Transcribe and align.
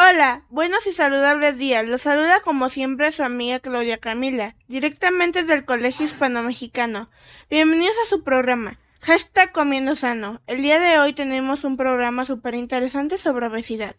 Hola, 0.00 0.44
buenos 0.48 0.86
y 0.86 0.92
saludables 0.92 1.58
días. 1.58 1.84
Los 1.84 2.02
saluda 2.02 2.38
como 2.44 2.68
siempre 2.68 3.10
su 3.10 3.24
amiga 3.24 3.58
Claudia 3.58 3.98
Camila, 3.98 4.54
directamente 4.68 5.42
del 5.42 5.64
Colegio 5.64 6.06
Hispano-Mexicano. 6.06 7.10
Bienvenidos 7.50 7.96
a 8.04 8.08
su 8.08 8.22
programa, 8.22 8.78
hashtag 9.00 9.50
Comiendo 9.50 9.96
Sano. 9.96 10.40
El 10.46 10.62
día 10.62 10.78
de 10.78 11.00
hoy 11.00 11.14
tenemos 11.14 11.64
un 11.64 11.76
programa 11.76 12.24
súper 12.24 12.54
interesante 12.54 13.18
sobre 13.18 13.48
obesidad. 13.48 13.96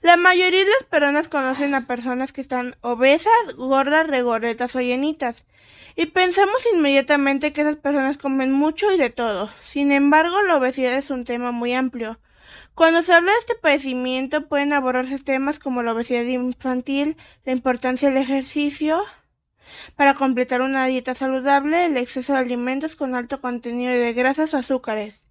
La 0.00 0.16
mayoría 0.16 0.64
de 0.64 0.72
las 0.80 0.88
personas 0.90 1.28
conocen 1.28 1.76
a 1.76 1.86
personas 1.86 2.32
que 2.32 2.40
están 2.40 2.74
obesas, 2.80 3.54
gordas, 3.56 4.08
regorretas 4.08 4.74
o 4.74 4.80
llenitas. 4.80 5.44
Y 5.94 6.06
pensamos 6.06 6.66
inmediatamente 6.74 7.52
que 7.52 7.60
esas 7.60 7.76
personas 7.76 8.18
comen 8.18 8.50
mucho 8.50 8.90
y 8.90 8.98
de 8.98 9.10
todo. 9.10 9.50
Sin 9.62 9.92
embargo, 9.92 10.42
la 10.42 10.56
obesidad 10.56 10.94
es 10.94 11.10
un 11.10 11.24
tema 11.24 11.52
muy 11.52 11.74
amplio. 11.74 12.18
Cuando 12.74 13.02
se 13.02 13.12
habla 13.12 13.32
de 13.32 13.38
este 13.38 13.54
padecimiento 13.54 14.48
pueden 14.48 14.72
abordarse 14.72 15.18
temas 15.18 15.58
como 15.58 15.82
la 15.82 15.92
obesidad 15.92 16.24
infantil, 16.24 17.16
la 17.44 17.52
importancia 17.52 18.08
del 18.08 18.18
ejercicio 18.18 19.02
para 19.96 20.14
completar 20.14 20.62
una 20.62 20.86
dieta 20.86 21.14
saludable, 21.14 21.86
el 21.86 21.96
exceso 21.96 22.32
de 22.32 22.38
alimentos 22.40 22.94
con 22.96 23.14
alto 23.14 23.40
contenido 23.40 23.92
de 23.92 24.12
grasas 24.12 24.54
o 24.54 24.58
azúcares, 24.58 25.21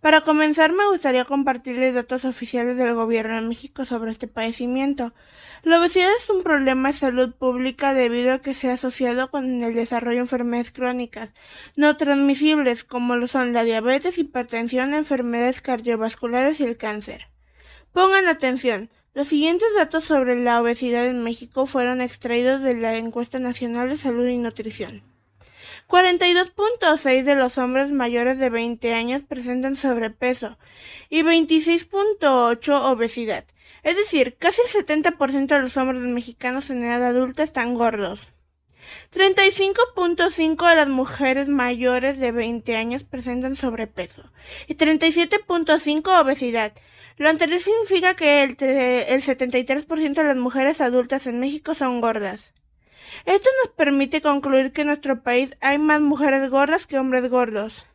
para 0.00 0.22
comenzar, 0.22 0.72
me 0.72 0.86
gustaría 0.88 1.24
compartirles 1.24 1.94
datos 1.94 2.24
oficiales 2.24 2.76
del 2.76 2.94
gobierno 2.94 3.36
de 3.36 3.40
México 3.40 3.84
sobre 3.84 4.10
este 4.10 4.26
padecimiento. 4.26 5.14
La 5.62 5.80
obesidad 5.80 6.10
es 6.18 6.28
un 6.28 6.42
problema 6.42 6.90
de 6.90 6.98
salud 6.98 7.34
pública 7.34 7.94
debido 7.94 8.34
a 8.34 8.40
que 8.40 8.54
se 8.54 8.70
ha 8.70 8.74
asociado 8.74 9.30
con 9.30 9.62
el 9.62 9.74
desarrollo 9.74 10.16
de 10.16 10.22
enfermedades 10.22 10.72
crónicas 10.72 11.30
no 11.76 11.96
transmisibles 11.96 12.84
como 12.84 13.16
lo 13.16 13.26
son 13.26 13.52
la 13.52 13.64
diabetes, 13.64 14.18
hipertensión, 14.18 14.94
enfermedades 14.94 15.62
cardiovasculares 15.62 16.60
y 16.60 16.64
el 16.64 16.76
cáncer. 16.76 17.28
Pongan 17.92 18.26
atención. 18.26 18.90
Los 19.14 19.28
siguientes 19.28 19.68
datos 19.76 20.04
sobre 20.04 20.36
la 20.42 20.60
obesidad 20.60 21.06
en 21.06 21.22
México 21.22 21.66
fueron 21.66 22.00
extraídos 22.00 22.62
de 22.62 22.74
la 22.76 22.96
Encuesta 22.96 23.38
Nacional 23.38 23.88
de 23.88 23.96
Salud 23.96 24.26
y 24.26 24.38
Nutrición. 24.38 25.13
42.6 25.88 27.24
de 27.24 27.34
los 27.34 27.58
hombres 27.58 27.90
mayores 27.90 28.38
de 28.38 28.50
20 28.50 28.94
años 28.94 29.22
presentan 29.28 29.76
sobrepeso 29.76 30.58
y 31.10 31.22
26.8 31.22 32.90
obesidad. 32.90 33.44
Es 33.82 33.96
decir, 33.96 34.36
casi 34.38 34.62
el 34.62 34.86
70% 34.86 35.46
de 35.46 35.60
los 35.60 35.76
hombres 35.76 36.00
mexicanos 36.00 36.70
en 36.70 36.84
edad 36.84 37.04
adulta 37.04 37.42
están 37.42 37.74
gordos. 37.74 38.20
35.5 39.14 40.68
de 40.68 40.76
las 40.76 40.88
mujeres 40.88 41.48
mayores 41.48 42.18
de 42.18 42.32
20 42.32 42.76
años 42.76 43.02
presentan 43.02 43.56
sobrepeso 43.56 44.22
y 44.66 44.74
37.5 44.74 46.20
obesidad. 46.20 46.72
Lo 47.16 47.28
anterior 47.28 47.60
significa 47.60 48.14
que 48.16 48.42
el, 48.42 48.56
el 48.60 49.22
73% 49.22 50.14
de 50.14 50.24
las 50.24 50.36
mujeres 50.36 50.80
adultas 50.80 51.26
en 51.26 51.38
México 51.38 51.74
son 51.74 52.00
gordas. 52.00 52.52
Esto 53.26 53.48
nos 53.62 53.72
permite 53.74 54.22
concluir 54.22 54.72
que 54.72 54.82
en 54.82 54.88
nuestro 54.88 55.22
país 55.22 55.50
hay 55.60 55.78
más 55.78 56.00
mujeres 56.00 56.50
gordas 56.50 56.86
que 56.86 56.98
hombres 56.98 57.28
gordos. 57.30 57.86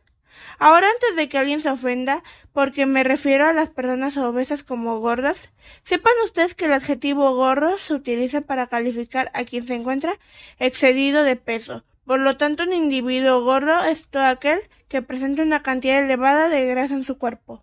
Ahora 0.58 0.88
antes 0.88 1.16
de 1.16 1.28
que 1.28 1.38
alguien 1.38 1.60
se 1.60 1.70
ofenda, 1.70 2.22
porque 2.52 2.86
me 2.86 3.04
refiero 3.04 3.46
a 3.46 3.52
las 3.52 3.68
personas 3.68 4.16
obesas 4.16 4.62
como 4.62 4.98
gordas, 5.00 5.50
sepan 5.84 6.12
ustedes 6.24 6.54
que 6.54 6.66
el 6.66 6.72
adjetivo 6.72 7.34
gordo 7.34 7.78
se 7.78 7.94
utiliza 7.94 8.40
para 8.42 8.66
calificar 8.66 9.30
a 9.34 9.44
quien 9.44 9.66
se 9.66 9.74
encuentra 9.74 10.18
excedido 10.58 11.22
de 11.22 11.36
peso. 11.36 11.84
Por 12.04 12.20
lo 12.20 12.36
tanto, 12.36 12.64
un 12.64 12.72
individuo 12.72 13.42
gordo 13.44 13.84
es 13.84 14.06
todo 14.08 14.24
aquel 14.24 14.60
que 14.88 15.02
presenta 15.02 15.42
una 15.42 15.62
cantidad 15.62 16.02
elevada 16.02 16.48
de 16.48 16.66
grasa 16.66 16.94
en 16.94 17.04
su 17.04 17.18
cuerpo. 17.18 17.62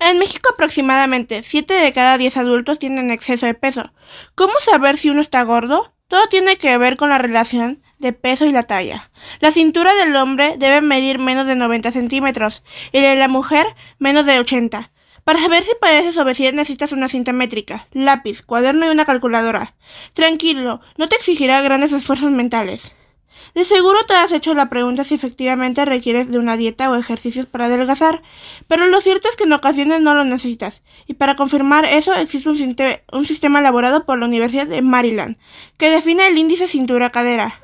En 0.00 0.18
México 0.18 0.50
aproximadamente 0.52 1.42
7 1.42 1.74
de 1.74 1.92
cada 1.92 2.16
10 2.16 2.36
adultos 2.36 2.78
tienen 2.78 3.10
exceso 3.10 3.46
de 3.46 3.54
peso. 3.54 3.92
¿Cómo 4.34 4.54
saber 4.60 4.98
si 4.98 5.10
uno 5.10 5.20
está 5.20 5.42
gordo? 5.42 5.92
Todo 6.08 6.26
tiene 6.28 6.56
que 6.56 6.78
ver 6.78 6.96
con 6.96 7.10
la 7.10 7.18
relación 7.18 7.82
de 7.98 8.14
peso 8.14 8.46
y 8.46 8.50
la 8.50 8.62
talla. 8.62 9.10
La 9.40 9.52
cintura 9.52 9.94
del 9.94 10.16
hombre 10.16 10.54
debe 10.56 10.80
medir 10.80 11.18
menos 11.18 11.46
de 11.46 11.54
90 11.54 11.92
centímetros 11.92 12.62
y 12.92 13.02
la 13.02 13.10
de 13.10 13.16
la 13.16 13.28
mujer 13.28 13.66
menos 13.98 14.24
de 14.24 14.38
80. 14.38 14.90
Para 15.24 15.40
saber 15.40 15.62
si 15.64 15.72
padeces 15.78 16.16
obesidad 16.16 16.54
necesitas 16.54 16.92
una 16.92 17.08
cinta 17.08 17.34
métrica, 17.34 17.88
lápiz, 17.92 18.40
cuaderno 18.40 18.86
y 18.86 18.88
una 18.88 19.04
calculadora. 19.04 19.74
Tranquilo, 20.14 20.80
no 20.96 21.10
te 21.10 21.16
exigirá 21.16 21.60
grandes 21.60 21.92
esfuerzos 21.92 22.30
mentales. 22.30 22.94
De 23.54 23.64
seguro 23.64 23.98
te 24.06 24.14
has 24.14 24.32
hecho 24.32 24.54
la 24.54 24.68
pregunta 24.68 25.04
si 25.04 25.14
efectivamente 25.14 25.84
requieres 25.84 26.30
de 26.30 26.38
una 26.38 26.56
dieta 26.56 26.90
o 26.90 26.96
ejercicios 26.96 27.46
para 27.46 27.66
adelgazar, 27.66 28.22
pero 28.66 28.86
lo 28.86 29.00
cierto 29.00 29.28
es 29.28 29.36
que 29.36 29.44
en 29.44 29.52
ocasiones 29.52 30.00
no 30.00 30.14
lo 30.14 30.24
necesitas, 30.24 30.82
y 31.06 31.14
para 31.14 31.36
confirmar 31.36 31.84
eso 31.84 32.14
existe 32.14 32.48
un, 33.12 33.24
sistema 33.24 33.60
elaborado 33.60 34.04
por 34.04 34.18
la 34.18 34.26
Universidad 34.26 34.66
de 34.66 34.82
Maryland, 34.82 35.36
que 35.76 35.90
define 35.90 36.28
el 36.28 36.38
índice 36.38 36.68
cintura-cadera. 36.68 37.60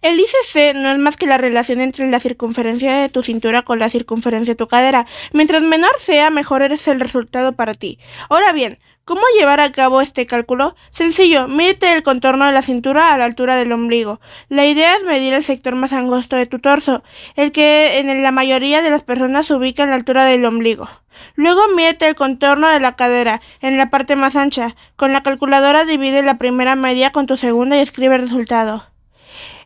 El 0.00 0.20
ICC 0.20 0.74
no 0.74 0.92
es 0.92 0.98
más 0.98 1.16
que 1.16 1.26
la 1.26 1.38
relación 1.38 1.80
entre 1.80 2.08
la 2.10 2.20
circunferencia 2.20 2.98
de 2.98 3.08
tu 3.08 3.22
cintura 3.22 3.62
con 3.62 3.78
la 3.78 3.90
circunferencia 3.90 4.52
de 4.52 4.58
tu 4.58 4.68
cadera. 4.68 5.06
Mientras 5.32 5.62
menor 5.62 5.92
sea, 5.98 6.30
mejor 6.30 6.62
es 6.62 6.86
el 6.86 7.00
resultado 7.00 7.52
para 7.52 7.74
ti. 7.74 7.98
Ahora 8.28 8.52
bien, 8.52 8.78
¿Cómo 9.04 9.22
llevar 9.36 9.58
a 9.58 9.72
cabo 9.72 10.00
este 10.00 10.26
cálculo? 10.26 10.76
Sencillo, 10.90 11.48
mídete 11.48 11.92
el 11.92 12.04
contorno 12.04 12.46
de 12.46 12.52
la 12.52 12.62
cintura 12.62 13.12
a 13.12 13.18
la 13.18 13.24
altura 13.24 13.56
del 13.56 13.72
ombligo. 13.72 14.20
La 14.48 14.64
idea 14.64 14.94
es 14.94 15.02
medir 15.02 15.32
el 15.32 15.42
sector 15.42 15.74
más 15.74 15.92
angosto 15.92 16.36
de 16.36 16.46
tu 16.46 16.60
torso, 16.60 17.02
el 17.34 17.50
que 17.50 17.98
en 17.98 18.22
la 18.22 18.30
mayoría 18.30 18.80
de 18.80 18.90
las 18.90 19.02
personas 19.02 19.46
se 19.46 19.54
ubica 19.54 19.82
en 19.82 19.90
la 19.90 19.96
altura 19.96 20.24
del 20.24 20.44
ombligo. 20.44 20.88
Luego 21.34 21.62
mídete 21.74 22.06
el 22.06 22.14
contorno 22.14 22.68
de 22.68 22.78
la 22.78 22.94
cadera, 22.94 23.40
en 23.60 23.76
la 23.76 23.90
parte 23.90 24.14
más 24.14 24.36
ancha. 24.36 24.76
Con 24.94 25.12
la 25.12 25.24
calculadora 25.24 25.84
divide 25.84 26.22
la 26.22 26.38
primera 26.38 26.76
media 26.76 27.10
con 27.10 27.26
tu 27.26 27.36
segunda 27.36 27.76
y 27.76 27.80
escribe 27.80 28.14
el 28.14 28.22
resultado. 28.22 28.86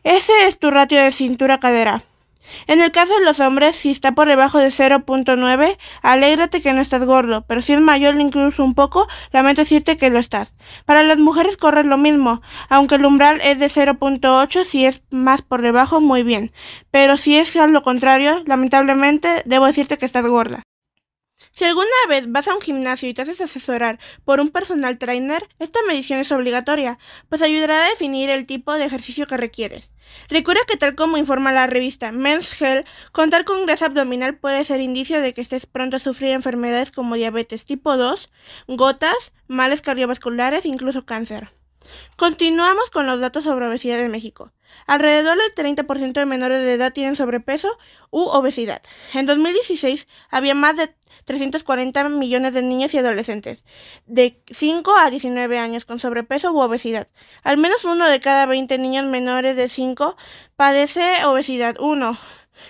Ese 0.03 0.47
es 0.47 0.57
tu 0.57 0.71
ratio 0.71 0.99
de 0.99 1.11
cintura-cadera. 1.11 2.01
En 2.67 2.81
el 2.81 2.91
caso 2.91 3.13
de 3.13 3.25
los 3.25 3.39
hombres, 3.39 3.75
si 3.75 3.91
está 3.91 4.13
por 4.13 4.27
debajo 4.27 4.59
de 4.59 4.67
0.9, 4.67 5.77
alégrate 6.01 6.61
que 6.61 6.73
no 6.73 6.81
estás 6.81 7.03
gordo, 7.03 7.45
pero 7.47 7.61
si 7.61 7.73
es 7.73 7.81
mayor 7.81 8.19
incluso 8.19 8.63
un 8.63 8.73
poco, 8.73 9.07
lamento 9.31 9.61
decirte 9.61 9.97
que 9.97 10.09
lo 10.09 10.19
estás. 10.19 10.53
Para 10.85 11.03
las 11.03 11.17
mujeres 11.17 11.57
corre 11.57 11.83
lo 11.83 11.97
mismo, 11.97 12.41
aunque 12.69 12.95
el 12.95 13.05
umbral 13.05 13.41
es 13.41 13.59
de 13.59 13.67
0.8, 13.67 14.65
si 14.65 14.85
es 14.85 15.01
más 15.09 15.41
por 15.41 15.61
debajo, 15.61 16.01
muy 16.01 16.23
bien. 16.23 16.51
Pero 16.91 17.17
si 17.17 17.37
es 17.37 17.55
lo 17.55 17.81
contrario, 17.81 18.43
lamentablemente, 18.45 19.41
debo 19.45 19.65
decirte 19.65 19.97
que 19.97 20.05
estás 20.05 20.25
gorda. 20.25 20.66
Si 21.53 21.65
alguna 21.65 21.87
vez 22.07 22.31
vas 22.31 22.47
a 22.47 22.55
un 22.55 22.61
gimnasio 22.61 23.09
y 23.09 23.13
te 23.13 23.21
haces 23.21 23.41
asesorar 23.41 23.99
por 24.25 24.39
un 24.39 24.49
personal 24.49 24.97
trainer, 24.97 25.47
esta 25.59 25.79
medición 25.87 26.19
es 26.19 26.31
obligatoria, 26.31 26.99
pues 27.29 27.41
ayudará 27.41 27.83
a 27.83 27.89
definir 27.89 28.29
el 28.29 28.45
tipo 28.45 28.73
de 28.73 28.85
ejercicio 28.85 29.27
que 29.27 29.37
requieres. 29.37 29.91
Recuerda 30.29 30.61
que 30.67 30.77
tal 30.77 30.95
como 30.95 31.17
informa 31.17 31.51
la 31.51 31.67
revista 31.67 32.11
Men's 32.11 32.59
Health, 32.61 32.87
contar 33.11 33.45
con 33.45 33.65
grasa 33.65 33.87
abdominal 33.87 34.37
puede 34.37 34.65
ser 34.65 34.81
indicio 34.81 35.21
de 35.21 35.33
que 35.33 35.41
estés 35.41 35.65
pronto 35.65 35.97
a 35.97 35.99
sufrir 35.99 36.31
enfermedades 36.31 36.91
como 36.91 37.15
diabetes 37.15 37.65
tipo 37.65 37.97
2, 37.97 38.29
gotas, 38.67 39.31
males 39.47 39.81
cardiovasculares 39.81 40.65
e 40.65 40.69
incluso 40.69 41.05
cáncer. 41.05 41.49
Continuamos 42.17 42.89
con 42.89 43.05
los 43.05 43.19
datos 43.19 43.43
sobre 43.43 43.67
obesidad 43.67 43.99
en 43.99 44.11
México. 44.11 44.51
Alrededor 44.85 45.37
del 45.37 45.75
30% 45.75 46.13
de 46.13 46.25
menores 46.25 46.61
de 46.61 46.73
edad 46.73 46.93
tienen 46.93 47.15
sobrepeso 47.15 47.77
u 48.09 48.21
obesidad. 48.21 48.81
En 49.13 49.25
2016 49.25 50.07
había 50.29 50.53
más 50.53 50.77
de 50.77 50.95
340 51.25 52.07
millones 52.09 52.53
de 52.53 52.61
niños 52.61 52.93
y 52.93 52.97
adolescentes 52.97 53.63
de 54.05 54.41
5 54.49 54.95
a 54.97 55.09
19 55.09 55.59
años 55.59 55.85
con 55.85 55.99
sobrepeso 55.99 56.51
u 56.53 56.59
obesidad. 56.59 57.07
Al 57.43 57.57
menos 57.57 57.83
uno 57.83 58.07
de 58.07 58.21
cada 58.21 58.45
20 58.45 58.77
niños 58.77 59.05
menores 59.05 59.57
de 59.57 59.67
5 59.67 60.15
padece 60.55 61.25
obesidad 61.25 61.75
1, 61.79 62.17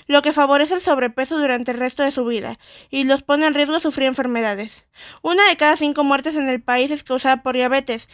lo 0.08 0.22
que 0.22 0.34
favorece 0.34 0.74
el 0.74 0.82
sobrepeso 0.82 1.38
durante 1.38 1.72
el 1.72 1.78
resto 1.78 2.04
de 2.04 2.12
su 2.12 2.26
vida 2.26 2.58
y 2.90 3.04
los 3.04 3.24
pone 3.24 3.46
en 3.46 3.54
riesgo 3.54 3.76
de 3.76 3.82
sufrir 3.82 4.08
enfermedades. 4.08 4.86
Una 5.22 5.48
de 5.48 5.58
cada 5.58 5.78
cinco 5.78 6.04
muertes 6.04 6.36
en 6.36 6.50
el 6.50 6.62
país 6.62 6.92
es 6.92 7.04
causada 7.04 7.44
por 7.44 7.56
diabetes 7.56 8.08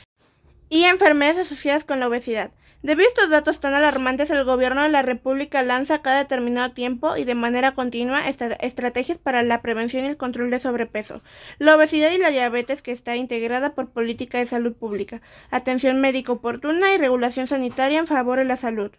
y 0.70 0.86
enfermedades 0.86 1.48
asociadas 1.48 1.84
con 1.84 2.00
la 2.00 2.08
obesidad. 2.08 2.52
Debido 2.84 3.08
a 3.08 3.10
estos 3.12 3.30
datos 3.30 3.62
tan 3.62 3.74
alarmantes, 3.76 4.30
el 4.30 4.44
gobierno 4.44 4.84
de 4.84 4.90
la 4.90 5.04
República 5.04 5.64
lanza 5.64 6.02
cada 6.02 6.18
determinado 6.18 6.74
tiempo 6.74 7.16
y 7.16 7.24
de 7.24 7.34
manera 7.34 7.76
continua 7.76 8.28
estrategias 8.28 9.18
para 9.18 9.42
la 9.42 9.62
prevención 9.62 10.04
y 10.04 10.10
el 10.10 10.18
control 10.18 10.52
de 10.52 10.60
sobrepeso, 10.60 11.22
la 11.60 11.78
obesidad 11.78 12.12
y 12.12 12.18
la 12.18 12.30
diabetes 12.30 12.82
que 12.82 12.92
está 12.92 13.16
integrada 13.16 13.74
por 13.74 13.92
política 13.92 14.40
de 14.40 14.48
salud 14.48 14.74
pública, 14.74 15.22
atención 15.50 16.02
médica 16.02 16.34
oportuna 16.34 16.94
y 16.94 16.98
regulación 16.98 17.48
sanitaria 17.48 18.00
en 18.00 18.08
favor 18.08 18.38
de 18.40 18.46
la 18.46 18.58
salud. 18.58 18.92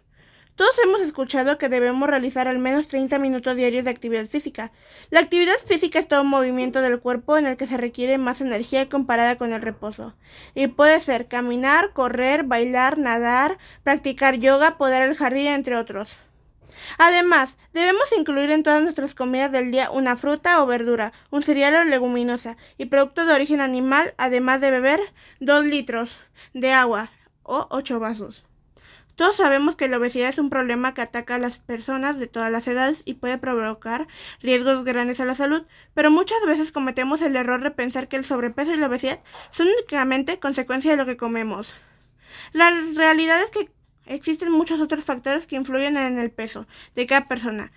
Todos 0.55 0.79
hemos 0.81 1.01
escuchado 1.01 1.57
que 1.57 1.67
debemos 1.67 2.09
realizar 2.09 2.47
al 2.47 2.59
menos 2.59 2.87
30 2.87 3.19
minutos 3.19 3.57
diarios 3.57 3.83
de 3.83 3.91
actividad 3.91 4.25
física. 4.27 4.71
La 5.09 5.19
actividad 5.19 5.57
física 5.65 5.99
es 5.99 6.07
todo 6.07 6.21
un 6.21 6.29
movimiento 6.29 6.79
del 6.79 7.01
cuerpo 7.01 7.37
en 7.37 7.45
el 7.45 7.57
que 7.57 7.67
se 7.67 7.75
requiere 7.75 8.17
más 8.17 8.39
energía 8.39 8.87
comparada 8.87 9.37
con 9.37 9.51
el 9.51 9.61
reposo. 9.61 10.15
Y 10.53 10.67
puede 10.67 11.01
ser 11.01 11.27
caminar, 11.27 11.91
correr, 11.91 12.43
bailar, 12.43 12.97
nadar, 12.97 13.57
practicar 13.83 14.35
yoga, 14.35 14.77
podar 14.77 15.01
el 15.01 15.17
jardín, 15.17 15.47
entre 15.47 15.75
otros. 15.75 16.15
Además, 16.97 17.57
debemos 17.73 18.09
incluir 18.17 18.49
en 18.49 18.63
todas 18.63 18.81
nuestras 18.81 19.13
comidas 19.13 19.51
del 19.51 19.71
día 19.71 19.91
una 19.91 20.15
fruta 20.15 20.63
o 20.63 20.65
verdura, 20.65 21.11
un 21.31 21.43
cereal 21.43 21.75
o 21.75 21.83
leguminosa 21.83 22.55
y 22.77 22.85
producto 22.85 23.25
de 23.25 23.33
origen 23.33 23.59
animal, 23.59 24.13
además 24.17 24.61
de 24.61 24.71
beber 24.71 25.01
2 25.41 25.65
litros 25.65 26.17
de 26.53 26.71
agua 26.71 27.11
o 27.43 27.67
8 27.71 27.99
vasos. 27.99 28.45
Todos 29.15 29.37
sabemos 29.37 29.77
que 29.77 29.87
la 29.87 29.97
obesidad 29.97 30.27
es 30.27 30.37
un 30.37 30.49
problema 30.49 30.93
que 30.93 31.01
ataca 31.01 31.35
a 31.35 31.39
las 31.39 31.57
personas 31.57 32.19
de 32.19 32.27
todas 32.27 32.51
las 32.51 32.67
edades 32.67 33.01
y 33.05 33.13
puede 33.13 33.37
provocar 33.37 34.07
riesgos 34.41 34.83
grandes 34.83 35.21
a 35.21 35.25
la 35.25 35.35
salud, 35.35 35.65
pero 35.93 36.11
muchas 36.11 36.39
veces 36.45 36.73
cometemos 36.73 37.21
el 37.21 37.35
error 37.37 37.63
de 37.63 37.71
pensar 37.71 38.09
que 38.09 38.17
el 38.17 38.25
sobrepeso 38.25 38.73
y 38.73 38.77
la 38.77 38.87
obesidad 38.87 39.21
son 39.51 39.67
únicamente 39.67 40.39
consecuencia 40.39 40.91
de 40.91 40.97
lo 40.97 41.05
que 41.05 41.15
comemos. 41.15 41.73
La 42.51 42.71
realidad 42.95 43.41
es 43.41 43.51
que 43.51 43.71
existen 44.05 44.51
muchos 44.51 44.81
otros 44.81 45.05
factores 45.05 45.47
que 45.47 45.55
influyen 45.55 45.95
en 45.95 46.19
el 46.19 46.31
peso 46.31 46.67
de 46.93 47.07
cada 47.07 47.27
persona, 47.27 47.71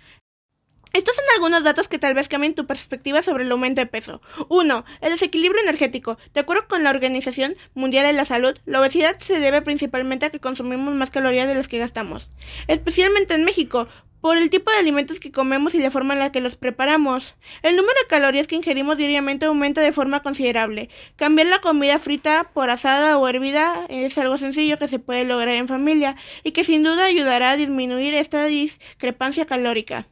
estos 0.91 1.15
son 1.15 1.25
algunos 1.35 1.63
datos 1.63 1.87
que 1.87 1.99
tal 1.99 2.15
vez 2.15 2.27
cambien 2.27 2.55
tu 2.55 2.65
perspectiva 2.65 3.21
sobre 3.21 3.43
el 3.43 3.51
aumento 3.51 3.81
de 3.81 3.85
peso. 3.85 4.21
1. 4.49 4.85
El 5.01 5.11
desequilibrio 5.11 5.61
energético. 5.61 6.17
De 6.33 6.39
acuerdo 6.39 6.67
con 6.67 6.83
la 6.83 6.89
Organización 6.89 7.55
Mundial 7.75 8.05
de 8.05 8.13
la 8.13 8.25
Salud, 8.25 8.57
la 8.65 8.81
obesidad 8.81 9.19
se 9.19 9.39
debe 9.39 9.61
principalmente 9.61 10.25
a 10.25 10.29
que 10.31 10.39
consumimos 10.39 10.95
más 10.95 11.11
calorías 11.11 11.47
de 11.47 11.55
las 11.55 11.67
que 11.67 11.77
gastamos, 11.77 12.29
especialmente 12.67 13.35
en 13.35 13.45
México, 13.45 13.87
por 14.21 14.37
el 14.37 14.49
tipo 14.49 14.71
de 14.71 14.77
alimentos 14.77 15.19
que 15.19 15.31
comemos 15.31 15.75
y 15.75 15.79
la 15.79 15.91
forma 15.91 16.13
en 16.13 16.19
la 16.19 16.31
que 16.31 16.41
los 16.41 16.57
preparamos. 16.57 17.35
El 17.61 17.75
número 17.75 17.93
de 18.01 18.07
calorías 18.07 18.47
que 18.47 18.55
ingerimos 18.55 18.97
diariamente 18.97 19.45
aumenta 19.45 19.81
de 19.81 19.91
forma 19.91 20.21
considerable. 20.21 20.89
Cambiar 21.15 21.47
la 21.47 21.61
comida 21.61 21.99
frita 21.99 22.49
por 22.53 22.69
asada 22.69 23.17
o 23.17 23.27
hervida 23.27 23.85
es 23.89 24.17
algo 24.17 24.37
sencillo 24.37 24.77
que 24.77 24.87
se 24.87 24.99
puede 24.99 25.23
lograr 25.23 25.55
en 25.55 25.67
familia 25.67 26.15
y 26.43 26.51
que 26.51 26.63
sin 26.63 26.83
duda 26.83 27.05
ayudará 27.05 27.51
a 27.51 27.57
disminuir 27.57 28.13
esta 28.13 28.45
discrepancia 28.45 29.45
calórica. 29.45 30.07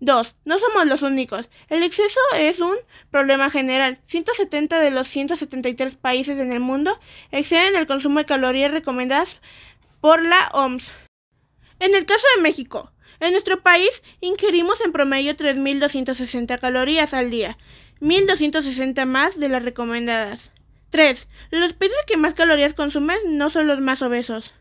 2. 0.00 0.34
No 0.44 0.58
somos 0.58 0.86
los 0.86 1.02
únicos. 1.02 1.48
El 1.68 1.82
exceso 1.82 2.18
es 2.36 2.58
un 2.60 2.76
problema 3.10 3.50
general. 3.50 3.98
170 4.06 4.80
de 4.80 4.90
los 4.90 5.08
173 5.08 5.94
países 5.94 6.38
en 6.38 6.52
el 6.52 6.60
mundo 6.60 6.98
exceden 7.30 7.76
el 7.76 7.86
consumo 7.86 8.18
de 8.18 8.26
calorías 8.26 8.72
recomendadas 8.72 9.36
por 10.00 10.22
la 10.22 10.48
OMS. 10.52 10.92
En 11.78 11.94
el 11.94 12.06
caso 12.06 12.26
de 12.36 12.42
México, 12.42 12.92
en 13.20 13.32
nuestro 13.32 13.62
país 13.62 14.02
ingerimos 14.20 14.80
en 14.80 14.92
promedio 14.92 15.36
3.260 15.36 16.58
calorías 16.58 17.12
al 17.12 17.30
día, 17.30 17.58
1.260 18.00 19.04
más 19.06 19.38
de 19.38 19.48
las 19.48 19.62
recomendadas. 19.62 20.52
3. 20.90 21.28
Los 21.50 21.72
países 21.74 21.98
que 22.06 22.16
más 22.16 22.34
calorías 22.34 22.74
consumen 22.74 23.18
no 23.36 23.50
son 23.50 23.66
los 23.66 23.80
más 23.80 24.02
obesos. 24.02 24.54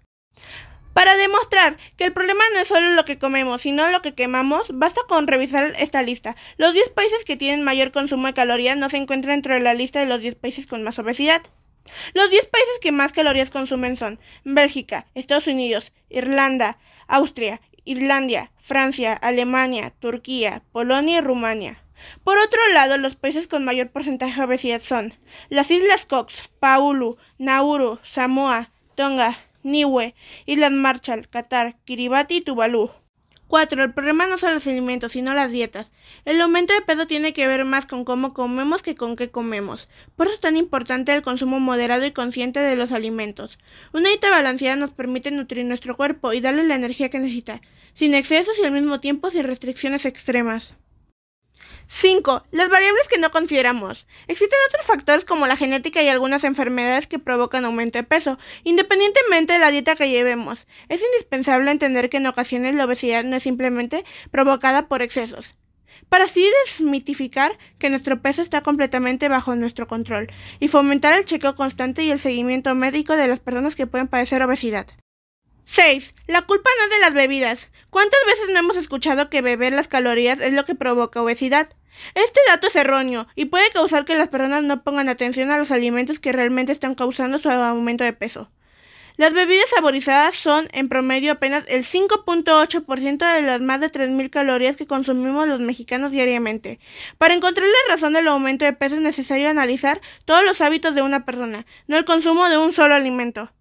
Para 1.00 1.16
demostrar 1.16 1.78
que 1.96 2.04
el 2.04 2.12
problema 2.12 2.44
no 2.54 2.60
es 2.60 2.68
solo 2.68 2.90
lo 2.90 3.06
que 3.06 3.18
comemos, 3.18 3.62
sino 3.62 3.88
lo 3.88 4.02
que 4.02 4.16
quemamos, 4.16 4.68
basta 4.74 5.00
con 5.08 5.28
revisar 5.28 5.74
esta 5.80 6.02
lista. 6.02 6.36
Los 6.58 6.74
10 6.74 6.90
países 6.90 7.24
que 7.24 7.38
tienen 7.38 7.64
mayor 7.64 7.94
consumo 7.94 8.28
de 8.28 8.34
calorías 8.34 8.76
no 8.76 8.90
se 8.90 8.98
encuentran 8.98 9.38
dentro 9.38 9.54
de 9.54 9.62
la 9.62 9.74
lista 9.74 10.02
de 10.02 10.08
los 10.08 10.20
10 10.20 10.36
países 10.36 10.68
con 10.68 10.84
más 10.84 11.00
obesidad. 11.00 11.42
Los 12.14 12.30
10 12.30 12.48
países 12.48 12.80
que 12.82 12.92
más 12.92 13.14
calorías 13.14 13.50
consumen 13.50 13.96
son 13.96 14.20
Bélgica, 14.44 15.06
Estados 15.16 15.48
Unidos, 15.48 15.94
Irlanda, 16.10 16.80
Austria, 17.08 17.62
Irlanda, 17.86 18.52
Francia, 18.58 19.14
Alemania, 19.14 19.94
Turquía, 20.02 20.64
Polonia 20.74 21.20
y 21.20 21.22
Rumania. 21.22 21.82
Por 22.26 22.38
otro 22.40 22.60
lado, 22.74 22.98
los 22.98 23.16
países 23.16 23.48
con 23.48 23.64
mayor 23.64 23.90
porcentaje 23.90 24.38
de 24.38 24.46
obesidad 24.46 24.82
son 24.82 25.14
las 25.48 25.72
Islas 25.72 26.06
Cox, 26.06 26.50
Paulu, 26.60 27.18
Nauru, 27.38 28.00
Samoa, 28.04 28.72
Tonga, 28.96 29.38
Niue, 29.64 30.16
Islas 30.46 30.72
Marshall, 30.72 31.28
Qatar, 31.28 31.78
Kiribati 31.86 32.38
y 32.38 32.42
Tuvalu. 32.42 32.92
4. 33.50 33.84
El 33.84 33.94
problema 33.94 34.28
no 34.28 34.38
son 34.38 34.54
los 34.54 34.68
alimentos, 34.68 35.14
sino 35.14 35.34
las 35.34 35.52
dietas. 35.52 35.92
El 36.24 36.40
aumento 36.40 36.72
de 36.74 36.82
peso 36.82 37.08
tiene 37.08 37.34
que 37.34 37.48
ver 37.48 37.66
más 37.66 37.88
con 37.88 38.06
cómo 38.06 38.34
comemos 38.36 38.84
que 38.84 38.96
con 38.96 39.16
qué 39.16 39.32
comemos. 39.32 39.90
Por 40.16 40.28
eso 40.28 40.36
es 40.36 40.40
tan 40.40 40.56
importante 40.56 41.12
el 41.14 41.24
consumo 41.24 41.60
moderado 41.60 42.06
y 42.06 42.12
consciente 42.12 42.60
de 42.60 42.76
los 42.76 42.92
alimentos. 42.92 43.58
Una 43.92 44.10
dieta 44.10 44.30
balanceada 44.30 44.76
nos 44.76 44.92
permite 44.92 45.32
nutrir 45.32 45.66
nuestro 45.66 45.98
cuerpo 45.98 46.32
y 46.32 46.42
darle 46.42 46.64
la 46.64 46.76
energía 46.76 47.10
que 47.10 47.18
necesita, 47.18 47.62
sin 47.96 48.14
excesos 48.14 48.56
y 48.60 48.66
al 48.66 48.72
mismo 48.72 49.00
tiempo 49.00 49.32
sin 49.32 49.44
restricciones 49.44 50.06
extremas. 50.06 50.76
5. 51.92 52.44
Las 52.52 52.70
variables 52.70 53.08
que 53.08 53.18
no 53.18 53.32
consideramos. 53.32 54.06
Existen 54.28 54.60
otros 54.68 54.86
factores 54.86 55.26
como 55.26 55.48
la 55.48 55.58
genética 55.58 56.04
y 56.04 56.08
algunas 56.08 56.44
enfermedades 56.44 57.08
que 57.08 57.18
provocan 57.18 57.66
aumento 57.66 57.98
de 57.98 58.04
peso, 58.04 58.38
independientemente 58.64 59.54
de 59.54 59.60
la 59.60 59.72
dieta 59.72 59.96
que 59.96 60.08
llevemos. 60.08 60.68
Es 60.88 61.02
indispensable 61.02 61.72
entender 61.72 62.12
que 62.12 62.18
en 62.18 62.28
ocasiones 62.28 62.76
la 62.76 62.86
obesidad 62.86 63.24
no 63.24 63.36
es 63.36 63.44
simplemente 63.44 64.06
provocada 64.30 64.88
por 64.88 65.02
excesos. 65.02 65.56
Para 66.10 66.26
así 66.26 66.48
desmitificar 66.64 67.58
que 67.80 67.90
nuestro 67.90 68.22
peso 68.22 68.44
está 68.44 68.62
completamente 68.62 69.28
bajo 69.28 69.56
nuestro 69.56 69.88
control 69.88 70.32
y 70.60 70.68
fomentar 70.68 71.18
el 71.18 71.26
chequeo 71.26 71.56
constante 71.56 72.04
y 72.04 72.12
el 72.12 72.20
seguimiento 72.20 72.76
médico 72.76 73.16
de 73.16 73.28
las 73.28 73.40
personas 73.40 73.76
que 73.76 73.88
pueden 73.88 74.08
padecer 74.08 74.44
obesidad. 74.44 74.86
6. 75.66 76.14
La 76.28 76.44
culpa 76.44 76.70
no 76.78 76.86
es 76.86 76.92
de 76.92 77.00
las 77.00 77.14
bebidas. 77.14 77.70
¿Cuántas 77.90 78.20
veces 78.28 78.50
no 78.54 78.60
hemos 78.60 78.78
escuchado 78.78 79.30
que 79.30 79.42
beber 79.42 79.74
las 79.74 79.88
calorías 79.88 80.40
es 80.40 80.54
lo 80.54 80.66
que 80.66 80.76
provoca 80.76 81.22
obesidad? 81.22 81.70
Este 82.16 82.40
dato 82.48 82.68
es 82.68 82.76
erróneo 82.76 83.28
y 83.36 83.46
puede 83.46 83.70
causar 83.72 84.06
que 84.06 84.16
las 84.16 84.30
personas 84.30 84.64
no 84.64 84.84
pongan 84.84 85.10
atención 85.10 85.52
a 85.52 85.58
los 85.58 85.72
alimentos 85.72 86.20
que 86.20 86.32
realmente 86.32 86.72
están 86.72 86.96
causando 86.96 87.38
su 87.38 87.50
aumento 87.50 88.04
de 88.04 88.14
peso. 88.14 88.50
Las 89.20 89.34
bebidas 89.34 89.70
saborizadas 89.70 90.34
son, 90.34 90.70
en 90.72 90.88
promedio, 90.88 91.34
apenas 91.34 91.66
el 91.68 91.84
5.8% 91.84 93.34
de 93.36 93.42
las 93.42 93.60
más 93.60 93.82
de 93.82 93.92
3.000 93.92 94.30
calorías 94.30 94.78
que 94.78 94.88
consumimos 94.88 95.46
los 95.46 95.60
mexicanos 95.60 96.12
diariamente. 96.12 96.80
Para 97.18 97.34
encontrar 97.34 97.68
la 97.68 97.96
razón 97.96 98.14
del 98.14 98.30
aumento 98.30 98.64
de 98.64 98.72
peso 98.72 98.96
es 98.96 99.02
necesario 99.02 99.50
analizar 99.50 100.00
todos 100.24 100.46
los 100.46 100.62
hábitos 100.62 100.96
de 100.96 101.02
una 101.02 101.26
persona, 101.26 101.66
no 101.88 101.98
el 101.98 102.06
consumo 102.06 102.48
de 102.48 102.58
un 102.58 102.72
solo 102.72 102.96
alimento. 102.96 103.52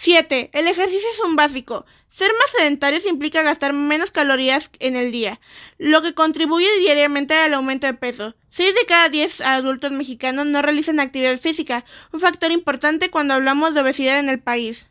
7. 0.00 0.50
El 0.52 0.68
ejercicio 0.68 1.08
es 1.12 1.20
un 1.24 1.34
básico. 1.34 1.84
Ser 2.08 2.30
más 2.38 2.52
sedentarios 2.56 3.04
implica 3.04 3.42
gastar 3.42 3.72
menos 3.72 4.12
calorías 4.12 4.70
en 4.78 4.94
el 4.94 5.10
día, 5.10 5.40
lo 5.76 6.02
que 6.02 6.14
contribuye 6.14 6.68
diariamente 6.78 7.34
al 7.34 7.52
aumento 7.52 7.88
de 7.88 7.94
peso. 7.94 8.36
6 8.50 8.76
de 8.76 8.86
cada 8.86 9.08
10 9.08 9.40
adultos 9.40 9.90
mexicanos 9.90 10.46
no 10.46 10.62
realizan 10.62 11.00
actividad 11.00 11.36
física, 11.40 11.84
un 12.12 12.20
factor 12.20 12.52
importante 12.52 13.10
cuando 13.10 13.34
hablamos 13.34 13.74
de 13.74 13.80
obesidad 13.80 14.20
en 14.20 14.28
el 14.28 14.38
país. 14.38 14.86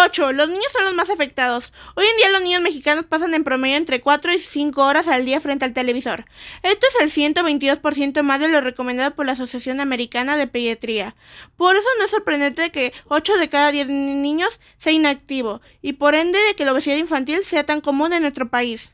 8. 0.00 0.32
Los 0.32 0.48
niños 0.48 0.70
son 0.72 0.84
los 0.84 0.94
más 0.94 1.10
afectados. 1.10 1.72
Hoy 1.96 2.06
en 2.06 2.16
día 2.16 2.28
los 2.30 2.42
niños 2.42 2.62
mexicanos 2.62 3.04
pasan 3.04 3.34
en 3.34 3.42
promedio 3.42 3.76
entre 3.76 4.00
4 4.00 4.32
y 4.32 4.38
5 4.38 4.84
horas 4.84 5.08
al 5.08 5.24
día 5.24 5.40
frente 5.40 5.64
al 5.64 5.72
televisor. 5.72 6.24
Esto 6.62 6.86
es 6.86 7.16
el 7.16 7.34
122% 7.34 8.22
más 8.22 8.40
de 8.40 8.48
lo 8.48 8.60
recomendado 8.60 9.14
por 9.14 9.26
la 9.26 9.32
Asociación 9.32 9.80
Americana 9.80 10.36
de 10.36 10.46
Pediatría. 10.46 11.16
Por 11.56 11.74
eso 11.76 11.88
no 11.98 12.04
es 12.04 12.10
sorprendente 12.10 12.70
que 12.70 12.92
8 13.08 13.38
de 13.38 13.48
cada 13.48 13.72
10 13.72 13.88
niños 13.88 14.60
sea 14.76 14.92
inactivo 14.92 15.60
y 15.82 15.94
por 15.94 16.14
ende 16.14 16.38
que 16.56 16.64
la 16.64 16.72
obesidad 16.72 16.96
infantil 16.96 17.44
sea 17.44 17.66
tan 17.66 17.80
común 17.80 18.12
en 18.12 18.22
nuestro 18.22 18.48
país. 18.48 18.92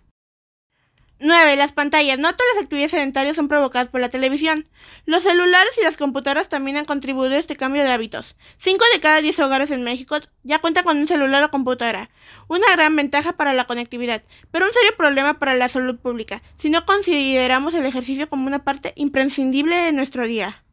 9. 1.20 1.56
Las 1.56 1.72
pantallas. 1.72 2.18
No 2.18 2.32
todas 2.32 2.54
las 2.54 2.64
actividades 2.64 2.90
sedentarias 2.90 3.36
son 3.36 3.48
provocadas 3.48 3.88
por 3.88 4.00
la 4.00 4.08
televisión. 4.08 4.66
Los 5.06 5.22
celulares 5.22 5.72
y 5.80 5.84
las 5.84 5.96
computadoras 5.96 6.48
también 6.48 6.76
han 6.76 6.84
contribuido 6.84 7.34
a 7.34 7.38
este 7.38 7.56
cambio 7.56 7.84
de 7.84 7.92
hábitos. 7.92 8.36
5 8.56 8.84
de 8.92 9.00
cada 9.00 9.20
10 9.20 9.38
hogares 9.38 9.70
en 9.70 9.84
México 9.84 10.16
ya 10.42 10.58
cuentan 10.58 10.84
con 10.84 10.98
un 10.98 11.08
celular 11.08 11.44
o 11.44 11.50
computadora. 11.50 12.10
Una 12.48 12.70
gran 12.72 12.96
ventaja 12.96 13.34
para 13.34 13.54
la 13.54 13.66
conectividad, 13.66 14.22
pero 14.50 14.66
un 14.66 14.72
serio 14.72 14.96
problema 14.96 15.38
para 15.38 15.54
la 15.54 15.68
salud 15.68 15.98
pública, 15.98 16.42
si 16.56 16.68
no 16.68 16.84
consideramos 16.84 17.74
el 17.74 17.86
ejercicio 17.86 18.28
como 18.28 18.46
una 18.46 18.64
parte 18.64 18.92
imprescindible 18.96 19.76
de 19.76 19.92
nuestro 19.92 20.26
día. 20.26 20.63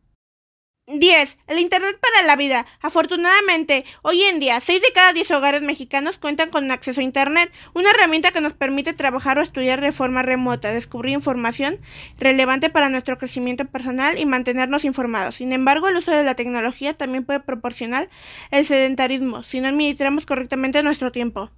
10. 0.99 1.37
El 1.47 1.59
Internet 1.59 1.97
para 2.01 2.25
la 2.25 2.35
vida. 2.35 2.65
Afortunadamente, 2.81 3.85
hoy 4.01 4.23
en 4.23 4.39
día, 4.39 4.59
6 4.59 4.81
de 4.81 4.91
cada 4.93 5.13
10 5.13 5.31
hogares 5.31 5.61
mexicanos 5.61 6.17
cuentan 6.17 6.49
con 6.49 6.69
acceso 6.71 7.01
a 7.01 7.03
Internet, 7.03 7.51
una 7.73 7.91
herramienta 7.91 8.31
que 8.31 8.41
nos 8.41 8.53
permite 8.53 8.93
trabajar 8.93 9.39
o 9.39 9.41
estudiar 9.41 9.81
de 9.81 9.91
forma 9.91 10.21
remota, 10.21 10.73
descubrir 10.73 11.13
información 11.13 11.79
relevante 12.17 12.69
para 12.69 12.89
nuestro 12.89 13.17
crecimiento 13.17 13.65
personal 13.65 14.17
y 14.17 14.25
mantenernos 14.25 14.85
informados. 14.85 15.35
Sin 15.35 15.51
embargo, 15.51 15.87
el 15.87 15.97
uso 15.97 16.11
de 16.11 16.23
la 16.23 16.35
tecnología 16.35 16.93
también 16.93 17.25
puede 17.25 17.39
proporcionar 17.39 18.09
el 18.51 18.65
sedentarismo 18.65 19.43
si 19.43 19.61
no 19.61 19.67
administramos 19.67 20.25
correctamente 20.25 20.83
nuestro 20.83 21.11
tiempo. 21.11 21.51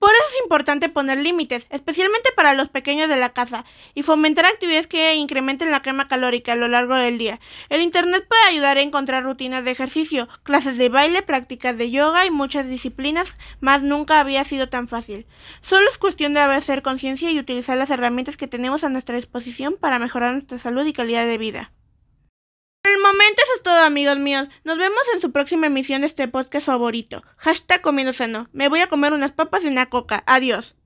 Por 0.00 0.12
eso 0.12 0.24
es 0.30 0.42
importante 0.42 0.88
poner 0.88 1.18
límites, 1.18 1.66
especialmente 1.68 2.30
para 2.34 2.54
los 2.54 2.70
pequeños 2.70 3.10
de 3.10 3.18
la 3.18 3.34
casa, 3.34 3.66
y 3.94 4.02
fomentar 4.02 4.46
actividades 4.46 4.86
que 4.86 5.14
incrementen 5.14 5.70
la 5.70 5.82
quema 5.82 6.08
calórica 6.08 6.52
a 6.52 6.56
lo 6.56 6.68
largo 6.68 6.94
del 6.94 7.18
día. 7.18 7.38
El 7.68 7.82
Internet 7.82 8.24
puede 8.26 8.42
ayudar 8.48 8.78
a 8.78 8.80
encontrar 8.80 9.24
rutinas 9.24 9.62
de 9.62 9.72
ejercicio, 9.72 10.26
clases 10.42 10.78
de 10.78 10.88
baile, 10.88 11.20
prácticas 11.20 11.76
de 11.76 11.90
yoga 11.90 12.24
y 12.24 12.30
muchas 12.30 12.66
disciplinas, 12.66 13.36
más 13.60 13.82
nunca 13.82 14.20
había 14.20 14.42
sido 14.44 14.70
tan 14.70 14.88
fácil. 14.88 15.26
Solo 15.60 15.90
es 15.90 15.98
cuestión 15.98 16.32
de 16.32 16.40
hacer 16.40 16.80
conciencia 16.80 17.30
y 17.30 17.38
utilizar 17.38 17.76
las 17.76 17.90
herramientas 17.90 18.38
que 18.38 18.48
tenemos 18.48 18.84
a 18.84 18.88
nuestra 18.88 19.16
disposición 19.16 19.76
para 19.78 19.98
mejorar 19.98 20.32
nuestra 20.32 20.58
salud 20.58 20.86
y 20.86 20.94
calidad 20.94 21.26
de 21.26 21.36
vida. 21.36 21.72
Por 22.82 22.92
el 22.92 22.98
momento 23.02 23.42
eso 23.42 23.52
es 23.56 23.62
todo 23.62 23.82
amigos 23.82 24.18
míos. 24.18 24.48
Nos 24.64 24.78
vemos 24.78 25.02
en 25.14 25.20
su 25.20 25.32
próxima 25.32 25.66
emisión 25.66 26.00
de 26.00 26.06
este 26.06 26.28
podcast 26.28 26.66
favorito. 26.66 27.22
Hashtag 27.36 27.82
comiendo 27.82 28.12
sano. 28.12 28.48
Me 28.52 28.68
voy 28.68 28.80
a 28.80 28.88
comer 28.88 29.12
unas 29.12 29.32
papas 29.32 29.64
y 29.64 29.68
una 29.68 29.90
coca. 29.90 30.22
Adiós. 30.26 30.76